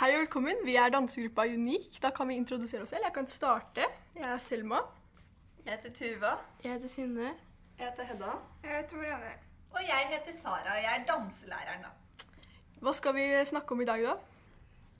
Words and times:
Hei 0.00 0.14
og 0.14 0.20
velkommen. 0.22 0.56
Vi 0.64 0.74
er 0.80 0.88
dansegruppa 0.88 1.44
Unik. 1.44 1.98
Da 2.02 2.08
kan 2.16 2.28
vi 2.28 2.34
introdusere 2.40 2.82
oss 2.82 2.88
selv. 2.88 3.02
Jeg 3.04 3.12
kan 3.12 3.26
starte. 3.26 3.84
Jeg 4.14 4.30
er 4.32 4.38
Selma. 4.38 4.78
Jeg 5.66 5.74
heter 5.74 5.90
Tuva. 5.98 6.30
Jeg 6.64 6.72
heter 6.72 6.88
Synne. 6.88 7.26
Jeg 7.78 7.86
heter 7.90 8.04
Hedda. 8.08 8.30
Jeg 8.62 8.76
heter 8.76 8.96
Marianne. 8.96 9.32
Og 9.74 9.82
jeg 9.88 10.06
heter 10.12 10.38
Sara, 10.42 10.72
og 10.76 10.82
jeg 10.82 10.94
er 11.00 11.04
danselæreren, 11.10 11.84
da. 11.84 12.24
Hva 12.80 12.94
skal 12.96 13.14
vi 13.14 13.26
snakke 13.44 13.76
om 13.76 13.80
i 13.80 13.84
dag, 13.90 14.06
da? 14.06 14.14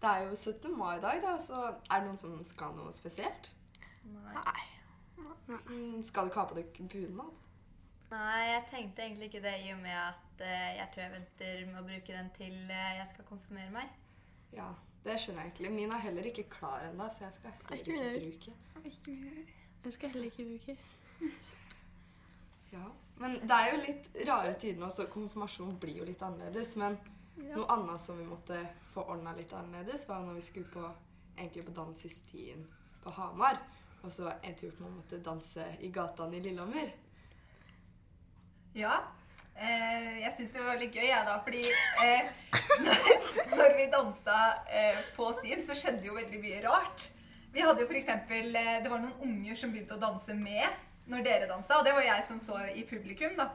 Det 0.03 0.11
er 0.11 0.27
jo 0.27 0.37
17. 0.37 0.77
mai 0.79 0.99
i 0.99 1.01
dag, 1.01 1.23
da, 1.25 1.33
så 1.47 1.63
er 1.71 1.97
det 1.97 2.05
noen 2.11 2.21
som 2.21 2.37
skal 2.45 2.77
noe 2.77 2.93
spesielt? 2.93 3.51
Nei. 4.05 4.59
Mm, 5.49 6.05
Skal 6.05 6.29
du 6.29 6.35
ikke 6.35 6.43
ha 6.45 6.47
på 6.53 6.61
deg 6.61 6.77
bunad? 6.93 7.41
Nei, 8.13 8.45
jeg 8.51 8.69
tenkte 8.71 9.09
egentlig 9.09 9.33
ikke 9.33 9.43
det 9.49 9.57
i 9.65 9.73
og 9.73 9.81
med 9.81 9.97
at 9.97 10.45
eh, 10.45 10.77
jeg 10.77 10.89
tror 10.93 11.03
jeg 11.07 11.17
venter 11.17 11.67
med 11.73 11.81
å 11.81 11.89
bruke 11.89 12.21
den 12.21 12.31
til 12.37 12.55
eh, 12.69 12.95
jeg 13.01 13.11
skal 13.15 13.29
konfirmere 13.33 13.73
meg. 13.81 13.99
Ja, 14.53 14.69
det 15.05 15.17
skjønner 15.21 15.43
jeg 15.43 15.51
egentlig. 15.51 15.71
Min 15.73 15.93
er 15.97 16.03
heller 16.05 16.29
ikke 16.29 16.49
klar 16.53 16.85
ennå, 16.89 17.09
så 17.09 17.25
jeg 17.25 17.33
skal 17.39 17.55
heller 17.57 17.77
Ikke 17.77 17.93
ikke 17.93 18.21
bruke. 18.21 18.89
Ikke 18.91 19.15
mine. 19.17 19.47
Jeg 19.85 19.93
skal 19.93 20.11
heller 20.11 20.27
ikke 20.29 20.45
bruke. 20.51 20.77
Ja. 22.73 22.85
Men 23.21 23.35
det 23.45 23.57
er 23.57 23.71
jo 23.73 23.81
litt 23.81 24.11
rare 24.29 24.53
tider 24.61 24.81
nå, 24.81 24.89
så 24.93 25.09
konfirmasjon 25.13 25.75
blir 25.81 26.01
jo 26.01 26.09
litt 26.09 26.23
annerledes. 26.25 26.77
Men 26.81 26.97
noe 27.41 27.67
annet 27.73 28.01
som 28.01 28.19
vi 28.21 28.29
måtte 28.29 28.61
få 28.95 29.05
ordna 29.13 29.35
litt 29.37 29.53
annerledes, 29.57 30.07
var 30.09 30.23
når 30.25 30.39
vi 30.39 30.45
skulle 30.47 30.73
på, 30.73 30.85
egentlig 31.37 31.67
på 31.67 31.77
dans 31.77 32.05
i 32.05 32.13
stien 32.13 32.67
på 33.05 33.13
Hamar. 33.17 33.61
Og 34.01 34.13
så 34.13 34.31
endte 34.41 34.65
vi 34.65 34.71
opp 34.73 34.81
med 34.81 34.89
å 34.89 34.97
måtte 34.99 35.23
danse 35.25 35.67
i 35.85 35.91
gatene 35.93 36.39
i 36.39 36.45
Lillehammer. 36.45 36.93
Ja. 38.77 38.95
Eh, 39.61 40.21
jeg 40.23 40.33
syns 40.37 40.53
det 40.55 40.63
var 40.65 40.79
litt 40.81 40.95
gøy, 40.97 41.05
jeg, 41.05 41.25
da, 41.27 41.35
fordi 41.45 41.61
eh, 42.01 42.29
når, 42.81 43.01
når 43.53 43.75
vi 43.77 43.89
dansa 43.93 44.37
eh, 44.73 45.01
på 45.17 45.27
stien, 45.37 45.61
så 45.67 45.77
skjedde 45.77 46.07
jo 46.09 46.17
veldig 46.17 46.41
mye 46.41 46.63
rart. 46.65 47.11
Vi 47.53 47.61
hadde 47.67 47.83
jo 47.85 47.99
eksempel, 47.99 48.55
eh, 48.57 48.79
Det 48.81 48.89
var 48.89 49.03
noen 49.03 49.19
unger 49.27 49.59
som 49.59 49.75
begynte 49.75 49.99
å 49.99 50.01
danse 50.01 50.33
med 50.39 50.65
når 51.11 51.25
dere 51.27 51.49
dansa, 51.51 51.77
og 51.77 51.85
det 51.85 51.93
var 51.93 52.07
jeg 52.07 52.25
som 52.25 52.39
så 52.41 52.57
i 52.73 52.87
publikum. 52.89 53.37
da. 53.37 53.51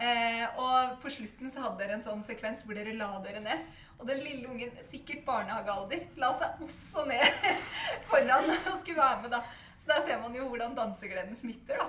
Eh, 0.00 0.44
og 0.60 1.00
på 1.02 1.10
slutten 1.12 1.50
så 1.50 1.64
hadde 1.64 1.80
dere 1.82 1.96
en 1.98 2.04
sånn 2.04 2.22
sekvens 2.24 2.62
hvor 2.64 2.76
dere 2.78 2.94
la 2.96 3.08
dere 3.24 3.42
ned. 3.42 3.64
Og 3.98 4.06
den 4.08 4.22
lille 4.24 4.48
ungen, 4.48 4.70
sikkert 4.86 5.24
barnehagealder, 5.26 6.06
la 6.20 6.30
seg 6.38 6.62
også 6.64 7.04
ned 7.08 7.42
foran 8.08 8.52
og 8.54 8.78
skulle 8.78 9.00
være 9.00 9.24
med. 9.24 9.34
da. 9.34 9.42
Så 9.82 9.90
der 9.90 10.06
ser 10.06 10.22
man 10.22 10.36
jo 10.36 10.46
hvordan 10.48 10.78
dansegleden 10.78 11.36
smitter, 11.40 11.82
da. 11.82 11.88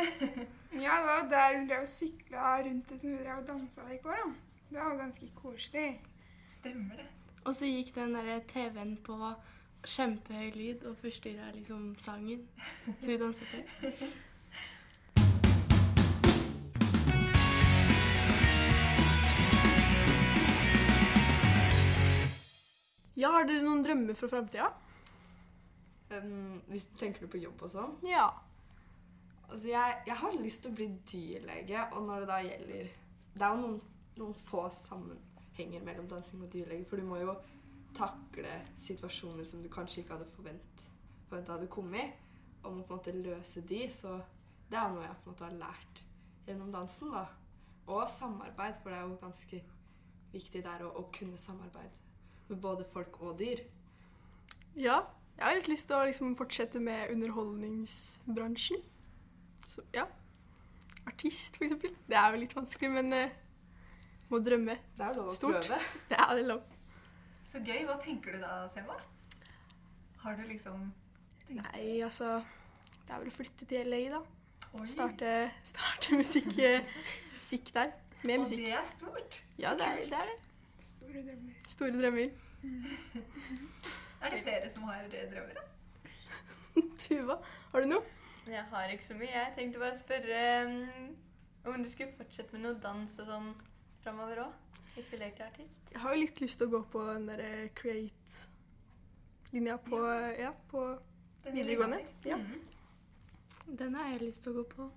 Ja, 0.84 0.96
det 1.00 1.06
var 1.06 1.28
der 1.30 1.58
vi 1.58 1.66
drev 1.68 1.82
og 1.82 1.88
sykla 1.88 2.50
rundt 2.62 2.90
det 2.90 3.00
som 3.00 3.10
vi 3.10 3.18
drev 3.24 3.40
og 3.42 3.48
dansa 3.48 3.80
i 3.90 3.98
går. 4.02 4.16
da. 4.24 4.32
Det 4.70 4.78
var 4.78 4.96
ganske 4.96 5.30
koselig. 5.34 6.00
Stemmer 6.58 6.96
det. 6.96 7.06
Og 7.44 7.54
så 7.54 7.66
gikk 7.66 7.94
den 7.94 8.14
derre 8.14 8.40
TV-en 8.48 8.96
på 9.04 9.16
kjempehøy 9.82 10.50
lyd 10.54 10.84
og 10.84 10.96
forstyrra 11.00 11.50
liksom 11.54 11.96
sangen. 11.98 12.48
Så 13.00 13.06
vi 13.06 13.16
danset 13.16 13.46
til. 13.50 14.12
Ja, 23.16 23.28
Har 23.34 23.44
dere 23.44 23.64
noen 23.64 23.82
drømmer 23.84 24.16
for 24.16 24.32
framtida? 24.32 24.70
Um, 26.10 26.62
hvis 26.70 26.86
tenker 26.96 27.26
du 27.26 27.32
på 27.32 27.40
jobb 27.42 27.60
og 27.66 27.72
sånn? 27.72 27.98
Ja. 28.06 28.30
Altså, 29.60 29.72
jeg, 29.74 29.96
jeg 30.06 30.16
har 30.16 30.36
lyst 30.40 30.62
til 30.64 30.70
å 30.70 30.76
bli 30.78 30.84
dyrlege, 31.04 31.80
og 31.92 32.06
når 32.08 32.22
det 32.22 32.28
da 32.30 32.36
gjelder 32.40 32.86
Det 33.34 33.42
er 33.44 33.50
jo 33.52 33.58
noen, 33.60 33.74
noen 34.16 34.36
få 34.48 34.62
sammenhenger 34.72 35.82
mellom 35.84 36.06
dansing 36.08 36.44
og 36.46 36.52
dyrlege, 36.54 36.86
for 36.88 36.96
du 36.96 37.04
må 37.04 37.18
jo 37.20 37.34
takle 37.92 38.54
situasjoner 38.80 39.44
som 39.44 39.60
du 39.60 39.66
kanskje 39.68 39.98
ikke 40.00 40.14
hadde 40.14 40.28
forvent, 40.32 40.84
forventa 41.28 41.58
hadde 41.58 41.68
kommet, 41.74 42.14
og 42.62 42.72
må 42.72 42.86
på 42.88 42.96
en 42.96 43.02
måte 43.02 43.12
løse 43.12 43.60
de, 43.68 43.82
så 43.92 44.14
det 44.70 44.78
er 44.80 44.86
jo 44.86 44.94
noe 44.94 45.04
jeg 45.04 45.18
på 45.18 45.28
en 45.28 45.34
måte 45.34 45.44
har 45.44 45.58
lært 45.58 46.00
gjennom 46.46 46.70
dansen, 46.72 47.10
da. 47.12 47.26
Og 47.92 48.06
samarbeid, 48.14 48.78
for 48.80 48.94
det 48.94 48.96
er 48.96 49.10
jo 49.10 49.18
ganske 49.20 49.60
viktig 50.32 50.62
der 50.64 50.86
å, 50.86 50.94
å 51.02 51.02
kunne 51.18 51.42
samarbeide 51.42 52.48
med 52.48 52.62
både 52.64 52.86
folk 52.94 53.20
og 53.20 53.36
dyr. 53.42 53.60
Ja. 54.72 55.02
Jeg 55.36 55.44
har 55.44 55.60
litt 55.60 55.68
lyst 55.68 55.90
til 55.92 55.98
å 55.98 56.08
liksom 56.08 56.32
fortsette 56.40 56.80
med 56.80 57.12
underholdningsbransjen. 57.12 58.88
Så 59.70 59.84
ja. 59.94 60.04
Artist, 61.06 61.56
for 61.56 61.64
eksempel. 61.66 61.94
Det 62.08 62.16
er 62.18 62.34
jo 62.34 62.40
litt 62.42 62.54
vanskelig, 62.56 62.90
men 62.96 63.12
uh, 63.14 63.30
må 64.30 64.40
drømme. 64.44 64.76
Det 64.98 65.06
er 65.06 65.14
jo 65.14 65.22
lov 65.22 65.30
å 65.32 65.36
Stort. 65.36 65.62
prøve. 65.68 65.78
Ja, 66.16 66.26
det 66.34 66.44
er 66.44 66.48
lov. 66.50 66.64
Så 67.50 67.62
gøy. 67.66 67.80
Hva 67.88 67.96
tenker 68.02 68.36
du 68.36 68.42
da, 68.42 68.56
Selma? 68.74 68.98
Har 70.20 70.36
du 70.36 70.42
liksom 70.44 70.90
Nei, 71.50 72.02
altså 72.04 72.36
Det 73.06 73.14
er 73.14 73.22
vel 73.22 73.30
å 73.30 73.34
flytte 73.34 73.66
til 73.70 73.88
LA, 73.90 74.02
da. 74.12 74.20
Oi. 74.78 74.84
Starte, 74.86 75.30
starte 75.66 76.14
musikk, 76.20 76.52
eh, 76.62 76.84
musikk 77.34 77.72
der. 77.74 77.90
Med 78.22 78.44
musikk. 78.44 78.60
Og 78.60 78.68
det 78.68 78.76
er 78.76 78.86
stort. 78.92 79.40
Ja, 79.58 79.72
det 79.74 79.88
er 79.88 79.96
det. 80.04 80.20
Er 80.20 80.28
det. 80.30 80.36
Store 80.92 81.24
drømmer. 81.26 81.56
Store 81.72 81.90
drømmer. 81.96 82.30
Er 84.20 84.34
det 84.34 84.42
flere 84.44 84.68
som 84.70 84.82
har 84.84 85.06
eh, 85.08 85.26
drømmer? 85.32 85.56
da? 85.56 85.62
Tuva, 87.02 87.38
har 87.72 87.80
du 87.80 87.88
noe? 87.96 88.19
Jeg 88.46 88.64
har 88.70 88.88
ikke 88.88 89.04
så 89.04 89.14
mye. 89.14 89.32
Jeg 89.34 89.52
tenkte 89.56 89.82
bare 89.82 89.92
å 89.94 89.98
spørre 89.98 90.40
um, 90.66 91.16
om 91.70 91.84
du 91.84 91.90
skulle 91.90 92.14
fortsette 92.16 92.56
med 92.56 92.64
noe 92.64 92.78
dans 92.82 93.18
og 93.20 93.28
sånn 93.28 93.50
framover 94.04 94.44
òg. 94.46 94.52
I 94.98 95.04
tillegg 95.06 95.36
til 95.36 95.46
artist. 95.46 95.92
Jeg 95.92 96.00
har 96.02 96.14
jo 96.14 96.22
litt 96.24 96.40
lyst 96.42 96.58
til 96.58 96.66
å 96.66 96.72
gå 96.72 96.80
på 96.92 97.04
den 97.12 97.28
derre 97.28 97.68
create-linja 97.78 99.76
på, 99.84 100.00
ja, 100.40 100.50
på 100.72 100.82
Den 101.44 101.54
Videregående, 101.54 102.00
ja. 102.26 102.36
Mhm. 102.40 102.66
Den 103.78 103.94
har 103.94 104.08
jeg 104.10 104.22
lyst 104.24 104.42
til 104.42 104.52
å 104.52 104.54
gå 104.60 104.64
på. 104.72 104.88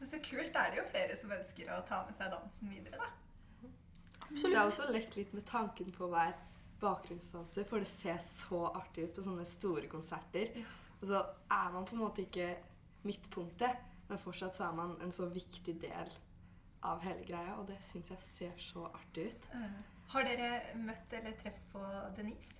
Men 0.00 0.08
så 0.08 0.18
kult. 0.24 0.56
Er 0.56 0.70
det 0.72 0.78
jo 0.80 0.86
flere 0.88 1.16
som 1.20 1.32
ønsker 1.36 1.68
å 1.74 1.82
ta 1.88 2.00
med 2.06 2.16
seg 2.16 2.32
dansen 2.32 2.72
videre, 2.72 2.96
da. 2.96 3.10
Det 3.60 3.68
er 3.68 4.30
Absolutt. 4.30 4.60
også 4.62 4.92
lekt 4.94 5.16
litt 5.18 5.32
med 5.34 5.44
tanken 5.44 5.92
på 5.92 6.06
å 6.06 6.12
være 6.14 6.38
bakgrunnsdanser, 6.80 7.66
for 7.68 7.82
det 7.82 7.90
ser 7.90 8.20
så 8.24 8.62
artig 8.70 9.08
ut 9.08 9.16
på 9.16 9.24
sånne 9.26 9.44
store 9.44 9.90
konserter. 9.90 10.54
Og 11.00 11.06
så 11.08 11.20
er 11.50 11.70
man 11.72 11.86
på 11.88 11.94
en 11.96 12.02
måte 12.04 12.22
ikke 12.26 12.50
midtpunktet, 13.08 13.76
men 14.08 14.18
fortsatt 14.20 14.56
så 14.58 14.66
er 14.68 14.74
man 14.76 14.96
en 15.04 15.12
så 15.12 15.28
viktig 15.32 15.76
del 15.80 16.12
av 16.84 17.00
hele 17.04 17.24
greia, 17.28 17.54
og 17.60 17.66
det 17.68 17.76
syns 17.84 18.10
jeg 18.10 18.18
ser 18.24 18.52
så 18.60 18.86
artig 18.88 19.26
ut. 19.32 19.48
Har 20.12 20.26
dere 20.26 20.74
møtt 20.80 21.12
eller 21.12 21.36
truffet 21.38 21.66
på 21.72 21.82
Denise? 22.16 22.56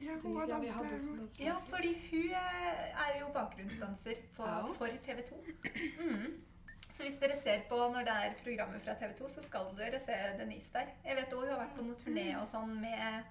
Ja, 0.00 0.14
hun 0.22 0.36
var 0.38 0.46
danser. 0.46 1.42
Ja, 1.42 1.56
fordi 1.66 1.90
hun 2.10 2.28
eh, 2.38 3.00
er 3.02 3.16
jo 3.20 3.32
bakgrunnsdanser 3.34 4.20
på, 4.36 4.46
Ja. 4.46 4.60
for 4.78 4.86
TV 5.04 5.22
2. 5.28 5.40
Mm. 6.00 6.36
Så 6.90 7.02
hvis 7.04 7.18
dere 7.20 7.34
ser 7.40 7.64
på 7.68 7.76
når 7.92 8.06
det 8.06 8.14
er 8.14 8.36
programmer 8.44 8.78
fra 8.78 8.94
TV 8.94 9.12
2, 9.18 9.28
så 9.28 9.42
skal 9.42 9.66
dere 9.76 9.98
se 10.00 10.14
Denise 10.38 10.70
der. 10.72 10.86
Jeg 11.04 11.16
vet 11.16 11.32
også 11.32 11.40
hun 11.40 11.50
har 11.50 11.60
vært 11.64 11.74
på 11.76 11.82
noen 11.84 11.98
turné 12.00 12.28
og 12.40 12.46
sånn 12.48 12.78
med 12.80 13.24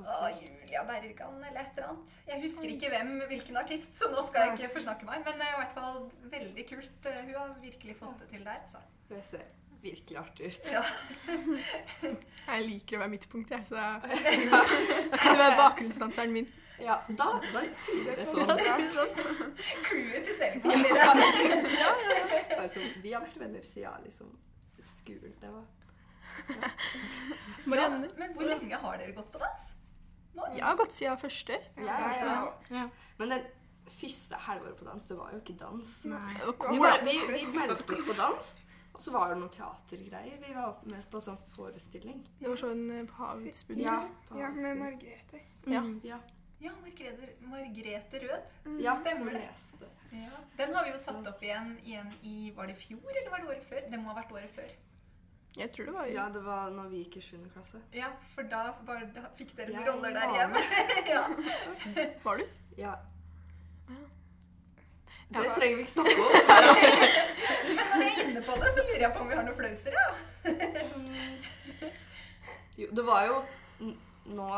å, 0.00 0.04
kult. 0.04 0.42
Julia 0.42 0.82
Bergan 0.88 1.38
eller 1.48 1.60
et 1.62 1.76
eller 1.78 1.88
annet. 1.92 2.16
Jeg 2.28 2.42
husker 2.44 2.72
ikke 2.74 2.90
hvem, 2.92 3.14
hvilken 3.30 3.56
artist, 3.62 3.94
så 3.98 4.10
nå 4.12 4.24
skal 4.28 4.46
jeg 4.48 4.58
ikke 4.58 4.74
forsnakke 4.78 5.08
meg. 5.08 5.22
Men 5.26 5.40
eh, 5.46 5.54
i 5.54 5.60
hvert 5.62 5.74
fall 5.78 6.02
veldig 6.34 6.66
kult. 6.68 7.08
Eh, 7.12 7.22
Hun 7.24 7.34
har 7.40 7.54
virkelig 7.62 7.96
fått 8.00 8.20
det 8.24 8.28
til 8.34 8.44
der. 8.46 8.60
Så. 8.72 8.82
Det 9.08 9.22
ser 9.30 9.46
virkelig 9.82 10.16
artig 10.18 10.52
ut. 10.52 10.70
Ja. 10.74 10.84
Jeg 12.48 12.64
liker 12.66 12.98
å 12.98 13.02
være 13.04 13.12
midtpunkt, 13.12 13.50
jeg, 13.54 13.66
så 13.68 13.76
det 14.02 15.20
kan 15.22 15.36
være 15.38 15.58
bakgrunnsdanseren 15.60 16.32
min. 16.34 16.48
Ja, 16.78 16.96
da, 17.10 17.26
da 17.52 17.62
sier 17.74 18.04
vi 18.06 18.14
det 18.18 18.24
sånn. 18.30 18.50
Clouet 19.86 20.28
til 20.28 20.36
Selma. 20.40 20.74
ja, 20.94 21.08
Bare 22.54 22.68
sånn, 22.70 22.90
vi 23.02 23.12
har 23.14 23.22
vært 23.24 23.38
venner 23.42 23.64
siden 23.66 24.04
liksom 24.06 24.30
skolen. 24.82 25.34
Det 25.42 25.50
var 25.50 25.66
ja. 26.54 27.88
Men 28.14 28.34
hvor 28.36 28.46
lenge 28.46 28.78
har 28.82 28.98
dere 29.00 29.14
gått 29.16 29.30
på 29.34 29.40
dans? 29.42 29.64
Jeg 30.56 30.64
har 30.64 30.76
gått 30.76 30.92
siden 30.96 31.18
første. 31.18 31.58
Ja, 31.76 31.98
ja, 32.22 32.38
Ja. 32.70 32.88
Men 33.18 33.28
den 33.34 33.44
første 33.88 34.36
halvåret 34.44 34.78
på 34.78 34.84
dans, 34.84 35.06
det 35.06 35.16
var 35.18 35.30
jo 35.32 35.40
ikke 35.42 35.58
dans. 35.58 35.92
Var 36.06 37.02
Vi, 37.04 37.12
vi, 37.12 37.18
vi 37.32 37.44
meldte 37.46 37.92
oss 37.94 38.02
på 38.06 38.16
dans, 38.18 38.58
og 38.94 39.00
så 39.00 39.12
var 39.14 39.28
det 39.32 39.38
noen 39.40 39.52
teatergreier. 39.54 40.40
Vi 40.46 40.54
var 40.54 40.80
med 40.84 41.06
på 41.10 41.20
sånn 41.24 41.38
forestilling. 41.54 42.24
Det 42.40 42.48
var 42.48 42.58
sånn 42.60 42.82
eh, 42.90 43.04
på 43.08 43.20
havets 43.22 43.62
bunn. 43.68 43.80
Ja, 43.84 44.00
Ja, 44.36 44.50
med 44.50 44.76
Margrethe. 44.82 45.40
Ja. 45.66 45.80
Mm. 45.84 46.00
ja, 46.04 46.18
Ja, 46.60 46.72
Margrethe, 46.82 47.28
Margrethe 47.46 48.18
Rød. 48.24 48.80
ja 48.82 48.96
Stemmer 49.00 49.32
det. 49.32 49.48
Ja. 50.10 50.40
Den 50.56 50.74
har 50.74 50.84
vi 50.84 50.90
jo 50.90 50.98
satt 50.98 51.26
opp 51.28 51.42
igjen, 51.42 51.78
igjen 51.84 52.12
i 52.22 52.50
Var 52.56 52.66
det 52.66 52.76
fjor, 52.80 53.04
eller 53.12 53.30
var 53.30 53.38
det 53.44 53.48
året 53.52 53.66
før? 53.68 53.90
Det 53.90 54.00
må 54.00 54.10
ha 54.10 54.16
vært 54.22 54.32
året 54.32 54.54
før. 54.56 54.70
Jeg 55.58 55.72
tror 55.74 55.84
det 55.84 55.94
var 55.94 56.06
Ja, 56.06 56.28
det 56.34 56.44
var 56.44 56.70
når 56.70 56.88
vi 56.88 56.96
gikk 57.02 57.16
i 57.16 57.20
7. 57.20 57.50
klasse. 57.52 57.80
Ja, 57.94 58.06
for 58.34 58.42
da, 58.50 58.56
var, 58.86 59.00
da 59.14 59.20
fikk 59.38 59.56
dere 59.58 59.72
ja, 59.74 59.80
roller 59.88 60.10
der 60.14 60.26
var 60.30 60.36
hjemme. 60.38 60.58
ja. 61.14 61.22
Var 62.24 62.36
du? 62.36 62.42
Ja. 62.78 62.92
Ja. 63.88 63.94
Det 65.42 65.50
trenger 65.56 65.76
vi 65.76 65.80
ikke 65.82 65.92
snakke 65.92 66.10
om. 66.10 66.16
Men 67.68 67.76
når 67.76 67.82
jeg 68.04 68.12
er 68.12 68.16
inne 68.28 68.42
på 68.46 68.52
det, 68.62 68.70
så 68.76 68.80
lurer 68.86 69.02
jeg 69.02 69.12
på 69.16 69.20
om 69.24 69.28
vi 69.28 69.34
har 69.34 69.44
noen 69.48 69.58
flauser, 69.58 69.92
ja. 69.98 70.08
Jo, 72.78 72.86
det 72.94 73.04
var 73.06 73.20
jo 73.26 73.34
nå 74.38 74.50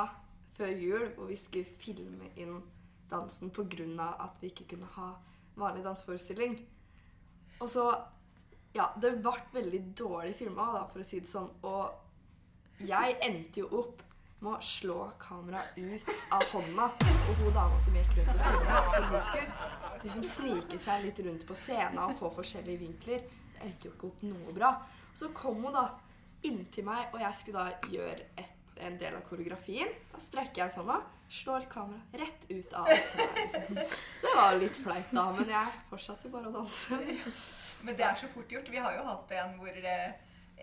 før 0.58 0.70
jul 0.76 1.06
hvor 1.16 1.26
vi 1.30 1.36
skulle 1.40 1.68
filme 1.80 2.24
inn 2.36 2.62
dansen 3.10 3.50
pga. 3.50 4.14
at 4.20 4.42
vi 4.42 4.46
ikke 4.52 4.68
kunne 4.74 4.88
ha 4.98 5.08
vanlig 5.56 5.84
danseforestilling. 5.84 6.68
Og 7.60 7.70
så 7.70 7.94
Ja, 8.72 8.86
det 9.02 9.16
ble 9.18 9.32
veldig 9.52 9.80
dårlig 9.98 10.36
filma, 10.38 10.68
for 10.92 11.02
å 11.02 11.06
si 11.06 11.18
det 11.22 11.30
sånn. 11.30 11.48
Og 11.66 12.86
jeg 12.86 13.16
endte 13.26 13.64
jo 13.64 13.70
opp 13.80 14.04
med 14.40 14.54
å 14.54 14.60
slå 14.64 14.98
kameraet 15.20 15.76
ut 15.76 16.12
av 16.32 16.44
hånda 16.52 16.86
på 17.00 17.34
hun 17.40 17.50
dama 17.52 17.80
som 17.82 17.96
gikk 17.98 18.14
rundt 18.20 18.30
og 18.36 18.44
filma. 18.46 18.78
For 18.86 19.08
hun 19.10 19.24
skulle 19.26 20.04
liksom 20.04 20.24
snike 20.24 20.78
seg 20.80 21.04
litt 21.04 21.20
rundt 21.26 21.44
på 21.48 21.56
scenen 21.58 21.98
og 22.06 22.14
få 22.20 22.30
forskjellige 22.38 22.84
vinkler. 22.84 23.26
Det 23.52 23.66
endte 23.66 23.90
jo 23.90 23.96
ikke 23.96 24.08
opp 24.12 24.24
noe 24.28 24.54
bra. 24.56 24.70
Så 25.12 25.32
kom 25.36 25.60
hun 25.66 25.76
da 25.76 25.84
inntil 26.46 26.86
meg, 26.86 27.10
og 27.10 27.20
jeg 27.20 27.36
skulle 27.36 27.66
da 27.66 27.90
gjøre 27.92 28.30
et, 28.38 28.54
en 28.86 28.98
del 29.00 29.16
av 29.18 29.24
koreografien. 29.28 29.90
Da 30.12 30.20
strekker 30.22 30.62
jeg 30.62 30.72
ut 30.72 30.78
hånda, 30.80 30.96
slår 31.40 31.66
kameraet 31.72 32.16
rett 32.22 32.46
ut 32.50 32.72
av. 32.78 32.90
Det 32.90 34.32
var 34.34 34.58
litt 34.60 34.80
flaut 34.82 35.12
da, 35.14 35.26
men 35.36 35.52
jeg 35.52 35.76
fortsatte 35.90 36.32
bare 36.32 36.50
å 36.50 36.56
danse. 36.60 37.00
Men 37.80 37.96
det 37.96 38.04
er 38.04 38.18
så 38.20 38.28
fort 38.28 38.50
gjort. 38.52 38.66
Vi 38.68 38.76
har 38.76 38.92
jo 38.92 39.06
hatt 39.06 39.30
en 39.32 39.54
hvor 39.56 39.72
eh, 39.72 40.10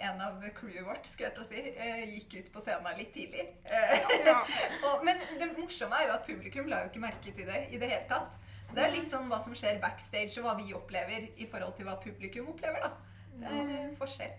en 0.06 0.20
av 0.22 0.44
crewet 0.54 0.86
vårt 0.86 1.08
skulle 1.10 1.32
jeg 1.32 1.34
til 1.34 1.42
å 1.42 1.48
si, 1.50 1.64
eh, 1.74 2.04
gikk 2.14 2.36
ut 2.36 2.52
på 2.54 2.62
scenen 2.62 3.00
litt 3.00 3.10
tidlig. 3.16 3.48
Ja. 3.72 4.36
og, 4.86 5.02
men 5.08 5.24
det 5.40 5.48
morsomme 5.56 5.98
er 5.98 6.12
jo 6.12 6.14
at 6.20 6.28
publikum 6.28 6.70
la 6.70 6.84
jo 6.84 6.92
ikke 6.92 7.02
merke 7.02 7.34
til 7.34 7.50
det 7.50 7.64
i 7.72 7.82
det 7.82 7.90
hele 7.90 8.06
tatt. 8.12 8.38
Så 8.68 8.76
det 8.76 8.84
er 8.84 8.94
litt 8.94 9.10
sånn 9.12 9.30
hva 9.32 9.40
som 9.42 9.56
skjer 9.58 9.82
backstage, 9.82 10.36
og 10.38 10.46
hva 10.46 10.56
vi 10.60 10.76
opplever 10.78 11.26
i 11.40 11.48
forhold 11.50 11.78
til 11.78 11.88
hva 11.88 11.98
publikum 12.04 12.52
opplever. 12.54 12.86
da. 12.86 12.92
Det 13.38 13.54
er 13.54 13.76
eh, 13.80 13.92
forskjell 13.98 14.34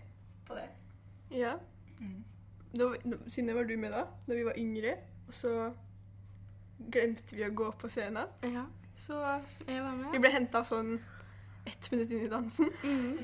på 0.47 0.57
det. 0.57 0.67
Ja. 1.35 1.55
Mm. 1.99 2.23
Da, 2.71 2.89
Synne, 3.27 3.53
var 3.57 3.63
du 3.65 3.77
med 3.77 3.91
da? 3.91 4.05
Da 4.27 4.35
vi 4.35 4.43
var 4.45 4.57
yngre. 4.59 4.97
Og 5.27 5.33
så 5.33 5.53
glemte 6.79 7.35
vi 7.35 7.45
å 7.45 7.53
gå 7.53 7.71
på 7.79 7.89
scenen. 7.91 8.27
Ja, 8.45 8.65
Så 8.99 9.15
jeg 9.67 9.81
var 9.83 10.11
vi 10.11 10.19
ble 10.19 10.31
henta 10.33 10.63
sånn 10.67 10.97
ett 11.67 11.91
minutt 11.91 12.11
inn 12.11 12.25
i 12.25 12.31
dansen. 12.31 12.71
Mm. 12.83 13.19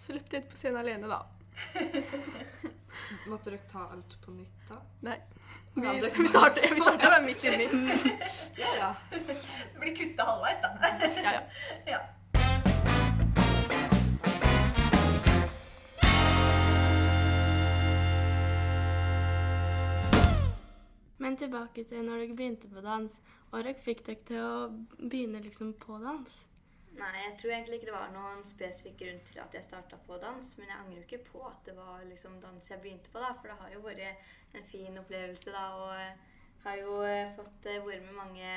Så 0.00 0.16
løpte 0.16 0.36
jeg 0.36 0.46
ut 0.46 0.50
på 0.52 0.58
scenen 0.60 0.80
alene, 0.80 1.10
da. 1.10 1.22
Måtte 3.28 3.50
dere 3.50 3.62
ta 3.70 3.86
alt 3.92 4.16
på 4.24 4.34
nytt 4.34 4.68
da? 4.68 4.80
Nei. 5.06 5.18
Vi, 5.74 5.84
Ja, 5.86 5.92
vi 6.18 6.28
starta 6.28 6.60
starta 6.80 7.20
midt 7.24 7.44
inni. 7.48 7.68
Ja, 8.62 8.72
ja. 8.76 8.90
Det 9.10 9.78
blir 9.80 9.94
kutta 9.96 10.26
halvveis, 10.28 10.60
da. 10.60 10.72
Ja, 11.22 11.32
ja. 11.32 11.42
Ja. 11.86 12.00
Men 21.22 21.36
tilbake 21.38 21.84
til 21.86 22.02
når 22.06 22.24
dere 22.24 22.38
begynte 22.38 22.70
på 22.72 22.82
dans. 22.82 23.18
Hva 23.52 23.74
fikk 23.84 24.02
dere 24.08 24.26
til 24.26 24.40
å 24.42 24.56
begynne 24.98 25.42
liksom 25.44 25.74
på 25.78 25.98
dans? 26.02 26.40
Nei, 26.92 27.12
jeg 27.22 27.36
tror 27.40 27.54
egentlig 27.54 27.78
ikke 27.78 27.88
det 27.88 27.94
var 27.94 28.10
noen 28.12 28.42
spesifikk 28.44 28.98
grunn 29.00 29.20
til 29.24 29.38
at 29.40 29.54
jeg 29.56 29.64
starta 29.64 29.96
på 30.06 30.18
dans. 30.20 30.50
Men 30.58 30.68
jeg 30.68 30.78
angrer 30.80 30.98
jo 30.98 31.04
ikke 31.06 31.30
på 31.30 31.44
at 31.48 31.62
det 31.68 31.76
var 31.76 32.02
liksom 32.08 32.40
dans 32.42 32.68
jeg 32.68 32.82
begynte 32.82 33.12
på, 33.12 33.22
da. 33.22 33.32
For 33.38 33.52
det 33.52 33.58
har 33.60 33.72
jo 33.76 33.84
vært 33.86 34.58
en 34.58 34.68
fin 34.68 35.00
opplevelse, 35.00 35.54
da. 35.54 35.64
Og 35.78 36.66
har 36.66 36.82
jo 36.82 36.98
eh, 37.06 37.32
fått 37.38 37.70
eh, 37.70 37.80
vært 37.86 38.04
med 38.08 38.18
mange 38.18 38.50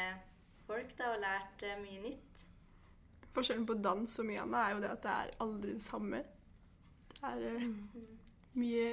folk 0.66 0.92
da, 0.98 1.14
og 1.14 1.24
lært 1.24 1.64
eh, 1.66 1.80
mye 1.82 2.02
nytt. 2.04 2.44
Forskjellen 3.36 3.66
på 3.68 3.78
dans 3.84 4.20
og 4.20 4.28
mye 4.28 4.44
annet 4.44 4.60
er 4.62 4.76
jo 4.76 4.84
det 4.84 4.92
at 4.92 5.06
det 5.06 5.16
er 5.16 5.40
aldri 5.46 5.74
det 5.76 5.86
samme. 5.86 6.22
Det 7.16 7.32
er 7.32 7.48
uh, 7.56 7.66
mye 8.60 8.86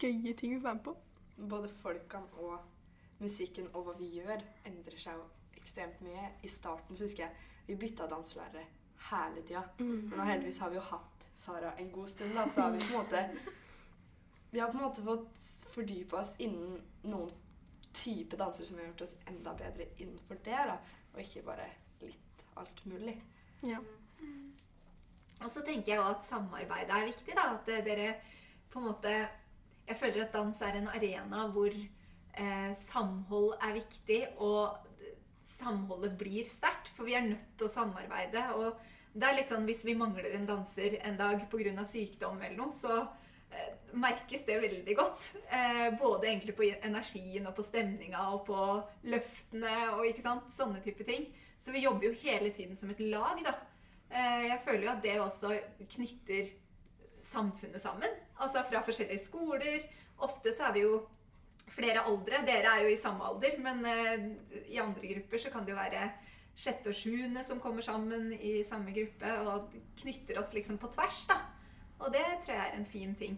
gøye 0.00 0.32
ting 0.38 0.56
å 0.56 0.62
være 0.64 0.78
med 0.78 0.86
på. 0.88 0.96
Både 1.36 1.70
folkene 1.82 2.42
og 2.42 2.75
musikken 3.22 3.68
og 3.72 3.86
hva 3.86 3.94
vi 3.98 4.10
gjør, 4.18 4.42
endrer 4.68 5.00
seg 5.00 5.18
jo 5.18 5.26
ekstremt 5.56 6.00
mye. 6.04 6.30
I 6.44 6.50
starten 6.50 6.96
så 6.96 7.06
husker 7.08 7.26
jeg 7.26 7.46
vi 7.66 7.78
bytta 7.80 8.06
danselærere 8.10 8.64
hele 9.10 9.42
tida. 9.42 9.62
Men 9.78 10.12
nå 10.14 10.26
heldigvis 10.28 10.60
har 10.62 10.72
vi 10.72 10.78
jo 10.80 10.84
hatt 10.90 11.28
Sara 11.36 11.74
en 11.76 11.90
god 11.92 12.08
stund, 12.08 12.32
da, 12.32 12.46
så 12.48 12.62
har 12.64 12.70
vi 12.72 12.78
på 12.80 12.94
en 12.94 13.02
måte 13.02 13.52
Vi 14.50 14.60
har 14.62 14.70
på 14.72 14.78
en 14.78 14.86
måte 14.86 15.02
fått 15.04 15.66
fordype 15.74 16.16
oss 16.16 16.30
innen 16.40 16.78
noen 17.04 17.32
type 17.96 18.36
danser 18.36 18.64
som 18.64 18.78
har 18.78 18.86
gjort 18.88 19.02
oss 19.04 19.16
enda 19.28 19.52
bedre 19.58 19.88
innenfor 19.96 20.38
det, 20.44 20.62
da. 20.70 20.76
Og 21.12 21.20
ikke 21.20 21.42
bare 21.44 21.66
litt 22.00 22.44
alt 22.60 22.80
mulig. 22.88 23.16
Ja. 23.66 23.82
Og 25.42 25.50
så 25.52 25.60
tenker 25.60 25.92
jeg 25.92 26.00
jo 26.00 26.06
at 26.08 26.24
samarbeidet 26.24 26.94
er 26.94 27.08
viktig. 27.10 27.34
da, 27.36 27.50
At 27.58 27.68
dere 27.68 28.14
på 28.72 28.80
en 28.80 28.88
måte 28.90 29.12
Jeg 29.86 29.96
føler 30.00 30.24
at 30.24 30.32
dans 30.34 30.60
er 30.62 30.80
en 30.80 30.88
arena 30.88 31.46
hvor 31.54 31.74
eh, 32.36 32.72
samhold 32.78 33.56
er 33.60 33.76
viktig, 33.76 34.20
og 34.44 34.76
samholdet 35.56 36.16
blir 36.18 36.48
sterkt. 36.50 36.92
For 36.96 37.08
vi 37.08 37.16
er 37.18 37.26
nødt 37.26 37.54
til 37.58 37.68
å 37.68 37.72
samarbeide. 37.72 38.42
Og 38.56 39.16
det 39.16 39.28
er 39.28 39.38
litt 39.38 39.52
sånn 39.52 39.68
hvis 39.68 39.84
vi 39.86 39.96
mangler 39.98 40.34
en 40.36 40.48
danser 40.48 40.98
en 41.02 41.16
dag 41.18 41.46
pga. 41.50 41.84
sykdom 41.84 42.42
eller 42.42 42.56
noe, 42.58 42.74
så 42.76 42.98
eh, 43.52 43.72
merkes 43.96 44.44
det 44.48 44.60
veldig 44.60 44.96
godt. 44.98 45.30
Eh, 45.48 45.88
både 46.00 46.28
egentlig 46.28 46.56
på 46.58 46.68
energien 46.76 47.48
og 47.48 47.56
på 47.56 47.64
stemninga 47.66 48.28
og 48.34 48.44
på 48.48 48.66
løftene 49.08 49.78
og 49.94 50.04
ikke 50.10 50.26
sant, 50.26 50.52
sånne 50.52 50.82
type 50.84 51.06
ting. 51.08 51.30
Så 51.60 51.72
vi 51.72 51.82
jobber 51.86 52.10
jo 52.10 52.20
hele 52.22 52.52
tiden 52.54 52.76
som 52.76 52.92
et 52.92 53.00
lag, 53.00 53.40
da. 53.44 53.56
Eh, 54.10 54.46
jeg 54.52 54.62
føler 54.64 54.84
jo 54.84 54.92
at 54.92 55.02
det 55.02 55.18
også 55.20 55.56
knytter 55.96 56.52
samfunnet 57.26 57.82
sammen. 57.82 58.12
Altså 58.38 58.62
fra 58.68 58.84
forskjellige 58.86 59.24
skoler. 59.24 59.86
Ofte 60.22 60.52
så 60.54 60.68
er 60.68 60.76
vi 60.76 60.84
jo 60.84 61.00
flere 61.72 62.04
aldre. 62.06 62.42
Dere 62.46 62.72
er 62.72 62.84
jo 62.84 62.92
i 62.94 63.00
samme 63.00 63.26
alder, 63.26 63.58
men 63.62 63.84
eh, 63.90 64.28
i 64.72 64.80
andre 64.82 65.12
grupper 65.14 65.42
så 65.42 65.52
kan 65.52 65.66
det 65.66 65.74
jo 65.74 65.80
være 65.80 66.06
sjette 66.56 66.90
og 66.90 66.96
sjuende 66.96 67.42
som 67.44 67.60
kommer 67.60 67.84
sammen 67.84 68.30
i 68.32 68.62
samme 68.68 68.94
gruppe 68.96 69.32
og 69.44 69.74
knytter 70.00 70.40
oss 70.40 70.54
liksom 70.56 70.78
på 70.80 70.90
tvers, 70.94 71.26
da. 71.28 71.40
Og 71.98 72.12
det 72.12 72.24
tror 72.44 72.54
jeg 72.54 72.70
er 72.70 72.78
en 72.78 72.88
fin 72.88 73.14
ting. 73.16 73.36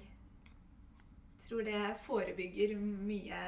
Tror 1.49 1.65
det 1.67 1.83
forebygger 2.05 2.77
mye 2.79 3.43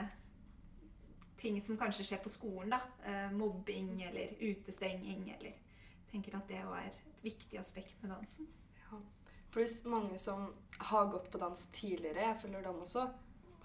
ting 1.41 1.61
som 1.63 1.79
kanskje 1.81 2.05
skjer 2.09 2.23
på 2.25 2.33
skolen, 2.33 2.75
da. 2.75 2.81
Eh, 3.07 3.33
mobbing 3.33 4.03
eller 4.11 4.37
utestenging 4.41 5.29
eller 5.39 5.59
Tenker 6.11 6.35
at 6.35 6.49
det 6.51 6.57
jo 6.59 6.73
er 6.75 6.89
et 6.89 7.03
viktig 7.23 7.59
aspekt 7.61 8.01
med 8.03 8.11
dansen. 8.11 8.49
Ja. 8.81 8.97
Pluss 9.55 9.85
mange 9.87 10.17
som 10.19 10.49
har 10.91 11.05
gått 11.13 11.29
på 11.31 11.39
dans 11.39 11.61
tidligere. 11.73 12.25
Jeg 12.25 12.41
følger 12.43 12.65
dem 12.67 12.81
også 12.83 13.05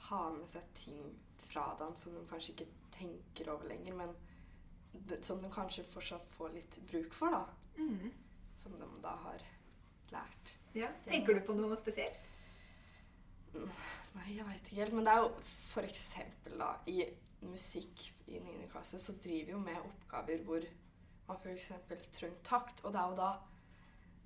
har 0.09 0.33
med 0.35 0.49
seg 0.49 0.67
ting 0.77 1.01
fra 1.45 1.67
dans 1.79 2.01
som 2.01 2.13
de 2.15 2.23
kanskje 2.29 2.53
ikke 2.55 2.67
tenker 2.95 3.51
over 3.53 3.69
lenger, 3.69 3.95
men 3.97 4.13
som 5.25 5.41
de 5.41 5.51
kanskje 5.51 5.85
fortsatt 5.89 6.29
får 6.37 6.53
litt 6.55 6.77
bruk 6.89 7.13
for, 7.13 7.33
da. 7.33 7.43
Mm. 7.77 8.11
Som 8.55 8.77
de 8.79 8.87
da 9.03 9.15
har 9.25 9.43
lært. 10.13 10.55
Ja. 10.75 10.89
Tenker 11.03 11.35
du 11.35 11.43
på 11.47 11.55
noe 11.57 11.77
spesielt? 11.79 12.31
Nei, 13.55 14.35
jeg 14.35 14.45
veit 14.47 14.67
ikke 14.67 14.81
helt. 14.81 14.95
Men 14.95 15.07
det 15.07 15.13
er 15.13 15.23
jo 15.23 15.29
for 15.45 15.87
eksempel 15.87 16.57
da, 16.59 16.71
i 16.91 17.03
musikk 17.45 18.07
i 18.31 18.39
9. 18.41 18.69
klasse 18.71 18.99
så 18.99 19.15
driver 19.21 19.51
vi 19.51 19.53
jo 19.53 19.61
med 19.61 19.79
oppgaver 19.79 20.43
hvor 20.47 20.65
man 21.27 21.39
f.eks. 21.41 21.69
trenger 22.15 22.41
takt. 22.47 22.83
Og 22.83 22.95
det 22.95 23.01
er 23.01 23.11
jo 23.11 23.19
da 23.19 23.31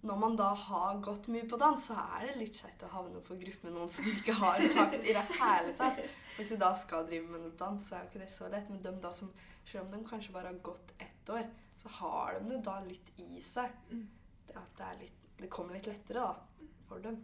Når 0.02 0.16
man 0.16 0.36
da 0.40 0.54
har 0.56 1.00
gått 1.04 1.28
mye 1.28 1.48
på 1.50 1.58
dans, 1.60 1.86
så 1.90 1.98
er 2.16 2.30
det 2.30 2.38
litt 2.40 2.56
kjekt 2.56 2.86
å 2.88 2.92
havne 2.94 3.20
på 3.24 3.36
gruppe 3.42 3.68
med 3.68 3.76
noen 3.76 3.90
som 3.92 4.08
ikke 4.08 4.36
har 4.40 4.64
takt 4.72 5.04
i 5.04 5.16
det 5.16 5.26
hele 5.42 5.74
tatt. 5.76 6.00
Hvis 6.38 6.54
du 6.54 6.60
da 6.62 6.72
skal 6.80 7.08
drive 7.10 7.28
med 7.28 7.44
noe 7.44 7.56
dans, 7.60 7.84
så 7.84 7.98
er 7.98 8.06
jo 8.06 8.12
ikke 8.14 8.22
det 8.24 8.32
så 8.32 8.48
lett. 8.48 8.70
Men 8.72 8.80
de 8.86 8.94
da 9.04 9.12
som, 9.16 9.34
selv 9.68 9.84
om 9.84 9.92
de 9.92 10.08
kanskje 10.08 10.36
bare 10.36 10.54
har 10.54 10.62
gått 10.64 10.94
ett 11.04 11.34
år, 11.36 11.44
så 11.82 11.92
har 12.00 12.40
de 12.40 12.54
det 12.54 12.62
da 12.64 12.80
litt 12.88 13.12
i 13.20 13.44
seg. 13.44 13.76
Mm. 13.92 14.08
Det, 14.48 14.56
at 14.56 14.80
det, 14.80 14.94
litt, 15.04 15.20
det 15.44 15.52
kommer 15.52 15.76
litt 15.76 15.92
lettere 15.92 16.30
da, 16.30 16.70
for 16.88 17.04
dem. 17.04 17.20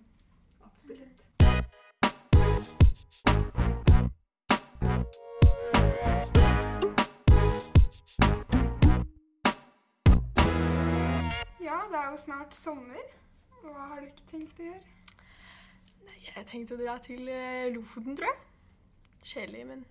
Absolutt. 0.67 1.24
Det 11.91 11.99
er 11.99 12.11
jo 12.11 12.17
snart 12.17 12.55
sommer. 12.57 13.13
Hva 13.61 13.87
har 13.91 14.01
du 14.01 14.09
ikke 14.09 14.27
tenkt 14.29 14.59
å 14.61 14.67
gjøre? 14.67 14.93
Nei, 16.05 16.17
jeg 16.27 16.47
tenkte 16.49 16.75
å 16.75 16.81
dra 16.81 16.97
til 17.03 17.29
eh, 17.31 17.69
Lofoten, 17.73 18.17
tror 18.17 18.29
jeg. 18.29 18.43
Kjedelig, 19.25 19.63
men 19.71 19.85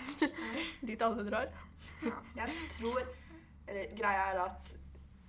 dit 0.88 1.02
alle 1.04 1.24
drar. 1.26 1.50
Jeg 2.36 2.54
tror 2.76 3.00
Eller 3.68 3.92
greia 3.96 4.30
er 4.32 4.38
at 4.46 4.72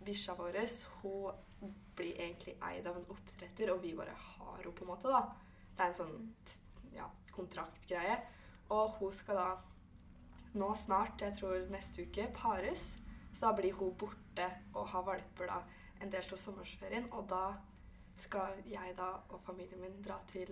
bikkja 0.05 0.33
vår 0.39 0.57
hun 1.01 1.73
blir 1.95 2.15
egentlig 2.17 2.55
eid 2.63 2.87
av 2.87 2.97
en 2.97 3.09
oppdretter, 3.13 3.71
og 3.73 3.83
vi 3.83 3.93
bare 3.93 4.15
har 4.15 4.55
henne, 4.57 4.73
på 4.73 4.85
en 4.85 4.89
måte. 4.89 5.11
da. 5.11 5.21
Det 5.75 5.83
er 5.83 5.91
en 5.91 5.99
sånn 5.99 6.95
ja, 6.95 7.07
kontraktgreie. 7.35 8.17
Og 8.73 8.97
hun 8.97 9.13
skal 9.13 9.37
da 9.37 9.49
nå 10.57 10.71
snart, 10.75 11.21
jeg 11.21 11.37
tror 11.37 11.67
neste 11.71 12.07
uke, 12.07 12.27
pares. 12.35 12.95
Så 13.31 13.45
da 13.45 13.53
blir 13.57 13.75
hun 13.79 13.93
borte 13.97 14.47
og 14.73 14.89
har 14.91 15.05
valper 15.07 15.47
da 15.51 15.61
en 16.01 16.11
del 16.11 16.33
av 16.33 16.39
sommerferien. 16.39 17.07
Og 17.15 17.27
da 17.29 17.45
skal 18.21 18.59
jeg 18.69 18.95
da 18.97 19.13
og 19.29 19.39
familien 19.45 19.81
min 19.81 20.01
dra 20.03 20.19
til 20.29 20.51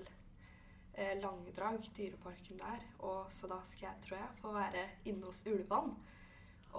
eh, 0.93 1.17
Langedrag, 1.21 1.83
dyreparken 1.97 2.61
der. 2.61 2.87
Og 2.99 3.27
så 3.33 3.49
da 3.51 3.59
skal 3.67 3.89
jeg, 3.89 4.01
tror 4.07 4.21
jeg, 4.21 4.39
få 4.41 4.55
være 4.55 4.87
inne 5.11 5.27
hos 5.27 5.43
ulvene. 5.49 5.95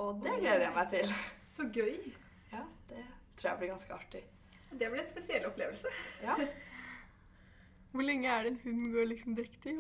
Og 0.01 0.21
det 0.23 0.37
gleder 0.39 0.69
jeg 0.69 0.75
meg 0.77 0.91
til. 0.97 1.15
Så 1.55 1.67
gøy. 1.75 2.13
Ja, 2.53 2.65
det 2.89 3.05
tror 3.37 3.51
jeg 3.51 3.59
blir 3.59 3.73
ganske 3.73 3.95
artig. 3.95 4.21
Det 4.71 4.87
blir 4.91 5.01
en 5.03 5.09
spesiell 5.09 5.47
opplevelse. 5.49 5.91
Ja, 6.23 6.37
Hvor 7.91 8.03
lenge 8.07 8.29
er 8.31 8.45
det 8.47 8.51
en 8.53 8.61
hund 8.65 8.93
går 8.95 9.05
liksom 9.11 9.35
drektig? 9.35 9.73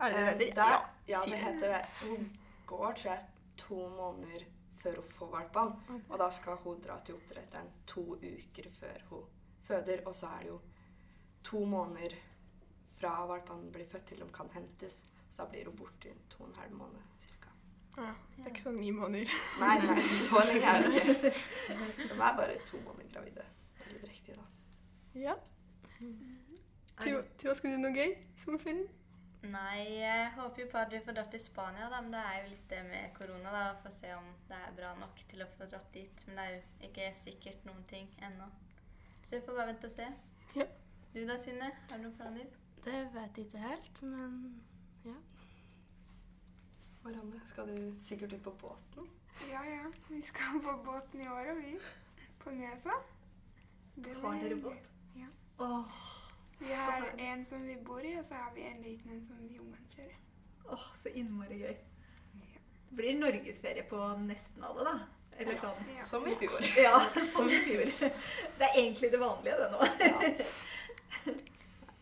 Er 0.00 0.36
det 0.36 0.48
eh, 0.50 0.56
der, 0.56 0.72
ja, 1.08 1.20
det. 1.24 1.38
heter 1.40 1.70
det. 1.72 1.84
Hun 2.02 2.26
går, 2.66 2.92
tror 2.92 3.10
jeg, 3.10 3.22
to 3.56 3.88
måneder 3.88 4.44
før 4.84 5.00
hun 5.00 5.10
får 5.16 5.32
valpene. 5.32 6.02
Og 6.08 6.20
da 6.20 6.28
skal 6.34 6.60
hun 6.64 6.84
dra 6.84 6.98
til 7.00 7.16
oppdretteren 7.16 7.72
to 7.88 8.04
uker 8.20 8.70
før 8.78 9.08
hun 9.10 9.26
føder. 9.64 10.04
Og 10.06 10.14
så 10.14 10.30
er 10.36 10.44
det 10.44 10.52
jo 10.52 10.60
to 11.44 11.64
måneder 11.64 12.16
fra 12.98 13.16
valpene 13.28 13.72
blir 13.72 13.88
født 13.90 14.06
til 14.12 14.22
de 14.22 14.28
kan 14.32 14.52
hentes. 14.54 15.02
Så 15.30 15.42
da 15.42 15.48
blir 15.50 15.70
hun 15.70 15.76
borte 15.76 16.12
i 16.12 16.16
to 16.30 16.44
og 16.44 16.48
en 16.48 16.58
halv 16.60 16.76
måned 16.78 17.00
cirka. 17.24 17.50
Ja, 17.96 18.12
det 18.36 18.44
er 18.44 18.52
ikke 18.52 18.66
sånn 18.68 18.80
ni 18.80 18.92
måneder. 18.94 19.32
Nei, 19.62 19.78
nei, 19.86 20.02
så 20.02 20.42
lenge 20.48 20.76
er 20.76 20.84
det 20.86 21.02
ikke. 21.02 21.32
De 22.08 22.12
er 22.12 22.38
bare 22.38 22.58
to 22.68 22.80
måneder 22.84 23.10
gravide. 23.16 23.46
Eller 23.86 24.08
riktig, 24.08 24.36
da. 24.38 24.46
Ja. 25.18 25.34
Tuva, 27.00 27.24
Tuva, 27.38 27.54
skal 27.58 27.74
du 27.74 27.82
noe 27.82 27.94
gøy 27.94 28.12
i 28.12 28.38
sommerferien? 28.38 28.86
Nei, 29.44 30.00
jeg 30.00 30.28
håper 30.38 30.62
jo 30.62 30.68
på 30.72 30.78
at 30.80 30.92
vi 30.94 31.00
får 31.04 31.16
dratt 31.18 31.32
til 31.34 31.42
Spania, 31.44 31.88
da, 31.92 31.98
men 32.00 32.14
det 32.14 32.20
er 32.24 32.36
jo 32.38 32.50
litt 32.52 32.68
det 32.70 32.80
med 32.88 33.10
korona. 33.16 33.50
da, 33.52 33.64
For 33.82 33.90
å 33.90 33.98
se 33.98 34.12
om 34.16 34.30
det 34.48 34.60
er 34.60 34.76
bra 34.78 34.92
nok 35.00 35.20
til 35.30 35.44
å 35.44 35.48
få 35.58 35.68
dratt 35.68 35.90
dit. 35.92 36.24
Men 36.28 36.38
det 36.38 36.44
er 36.44 36.54
jo 36.54 36.88
ikke 36.88 37.10
sikkert 37.20 37.66
noen 37.68 37.84
ting 37.90 38.08
ennå. 38.24 38.48
Så 39.26 39.36
vi 39.36 39.42
får 39.44 39.58
bare 39.58 39.72
vente 39.72 39.90
og 39.90 39.96
se. 39.96 40.08
Ja. 40.56 40.66
Du 41.14 41.20
da, 41.28 41.36
Synne? 41.38 41.68
Har 41.90 42.00
du 42.00 42.06
noen 42.06 42.16
planer? 42.16 42.48
Det 42.84 43.02
vet 43.14 43.38
jeg 43.38 43.46
ikke 43.46 43.60
helt, 43.64 44.02
men 44.02 44.40
ja. 45.04 45.14
Marianne, 47.04 47.40
skal 47.46 47.68
du 47.68 48.00
sikkert 48.00 48.32
ut 48.32 48.42
på 48.48 48.56
båten? 48.64 49.08
Ja, 49.50 49.60
ja. 49.68 49.92
Vi 50.08 50.20
skal 50.24 50.60
på 50.64 50.76
båten 50.84 51.20
i 51.20 51.28
år, 51.28 51.52
og 51.52 51.60
vi. 51.60 51.76
På 52.40 52.52
Mjøsa. 52.52 52.96
Det 53.96 54.16
Har 54.22 54.40
dere 54.40 54.56
båt? 54.60 54.90
Ja. 55.16 55.28
Åh, 55.58 56.00
Vi 56.58 56.72
har 56.72 57.08
en 57.18 57.44
som 57.44 57.66
vi 57.66 57.76
bor 57.76 58.04
i, 58.04 58.14
og 58.18 58.24
så 58.24 58.34
har 58.34 58.52
vi 58.54 58.62
en 58.68 58.82
liten 58.82 59.10
en 59.16 59.24
som 59.24 59.40
vi 59.42 59.58
ungene 59.58 59.88
kjører. 59.90 60.16
åh, 60.72 60.86
så 61.02 61.08
innmari 61.12 61.58
gøy. 61.60 61.74
Det 62.88 62.96
blir 63.00 63.18
norgesferie 63.18 63.82
på 63.90 63.98
nesten 64.22 64.64
alle, 64.64 64.84
da. 64.86 64.94
Eller 65.38 65.58
sånn. 65.58 65.88
Ja. 65.96 66.04
Som 66.06 66.26
i 66.30 66.34
fjor. 66.38 66.68
Ja, 66.86 67.00
som 67.32 67.48
i 67.50 67.58
fjor. 67.66 68.12
Det 68.58 68.68
er 68.68 68.78
egentlig 68.78 69.10
det 69.10 69.18
vanlige, 69.20 69.56
det 69.58 69.70
nå. 69.72 69.88
Ja. 70.00 71.34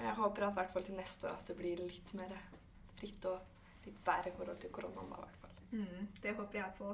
Jeg 0.02 0.14
håper 0.18 0.44
at 0.48 0.56
hvert 0.58 0.72
fall 0.74 0.84
til 0.84 0.98
neste 0.98 1.28
år 1.30 1.38
at 1.38 1.46
det 1.48 1.56
blir 1.56 1.78
litt 1.78 2.12
mer 2.18 2.32
fritt 2.98 3.24
og 3.30 3.86
litt 3.86 3.98
bedre 4.04 4.32
i 4.32 4.36
forhold 4.36 4.58
til 4.60 4.72
koronaen. 4.74 5.10
da, 5.14 5.22
hvert 5.22 5.40
fall. 5.40 5.56
Mm, 5.72 6.08
det 6.22 6.34
håper 6.36 6.58
jeg 6.58 6.74
på. 6.78 6.92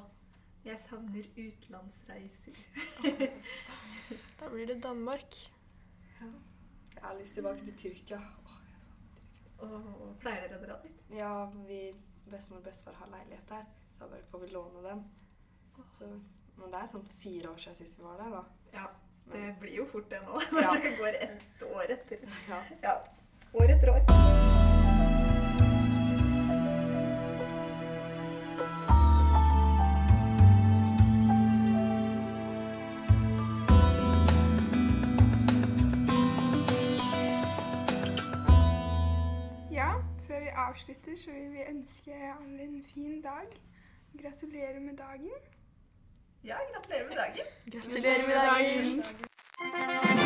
Jeg 0.68 0.78
savner 0.84 1.28
utenlandsreiser. 1.38 2.62
Da 4.38 4.48
blir 4.48 4.66
det 4.70 4.78
Danmark. 4.84 5.34
Jeg 6.98 7.06
har 7.06 7.18
lyst 7.18 7.34
tilbake 7.34 7.64
til 7.64 7.76
Tyrkia. 7.78 8.18
Åh, 9.62 9.68
Åh, 9.68 9.84
pleier 10.18 10.48
dere 10.48 10.58
å 10.58 10.64
dra 10.64 10.78
dit? 10.82 10.96
Ja, 11.14 11.30
vi, 11.68 11.78
bestemor 12.26 12.58
og 12.58 12.66
bestefar 12.66 12.98
har 12.98 13.12
leilighet 13.12 13.46
der, 13.52 13.68
så 13.94 14.02
da 14.02 14.10
bare 14.16 14.26
får 14.32 14.42
vi 14.42 14.50
låne 14.50 14.82
den. 14.82 15.04
Så, 15.94 16.10
men 16.58 16.74
det 16.74 16.82
er 16.82 16.90
sånn 16.90 17.06
fire 17.22 17.52
år 17.52 17.62
siden 17.62 17.78
sist 17.78 18.00
vi 18.00 18.08
var 18.08 18.18
der, 18.18 18.34
da. 18.34 18.42
Ja, 18.74 18.88
det 19.30 19.54
blir 19.62 19.78
jo 19.78 19.86
fort 19.94 20.10
det 20.10 20.24
nå. 20.26 20.42
Ja. 20.58 20.74
Når 20.74 20.82
det 20.88 20.94
går 20.98 21.22
ett 21.22 21.66
år 21.70 21.96
etter. 21.98 22.28
Ja. 22.50 22.62
Ja, 22.82 23.00
år 23.54 23.76
etter 23.78 23.94
år. 23.94 24.47
Avslutter, 40.68 41.16
så 41.16 41.30
vil 41.30 41.52
vi 41.52 41.62
ønske 41.70 42.12
alle 42.12 42.62
en 42.62 42.84
fin 42.94 43.22
dag. 43.22 43.48
Gratulerer 44.22 44.80
med 44.80 44.96
dagen. 44.96 45.30
Ja, 46.44 46.56
gratulerer 46.72 47.08
med 47.08 47.16
dagen. 47.16 47.46
Gratulerer 47.72 48.26
med 48.26 48.36
dagen! 48.50 50.17